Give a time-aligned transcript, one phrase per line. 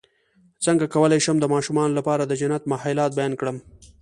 [0.65, 3.57] څنګه کولی شم د ماشومانو لپاره د جنت محلات بیان کړم